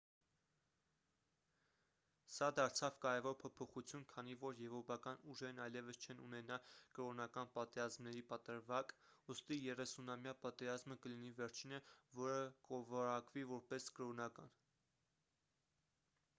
[2.35, 6.57] սա դարձավ կարևոր փոփոխություն քանի որ եվրոպական ուժերն այլևս չեն ունենա
[6.95, 8.95] կրոնական պատերազմների պատրվակ
[9.35, 11.83] ուստի երեսունամյա պատերազմը կլինի վերջինը
[12.23, 12.41] որը
[12.71, 14.51] կորակվի որպես կրոնական